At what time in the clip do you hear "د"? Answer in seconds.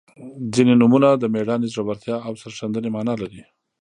1.15-1.23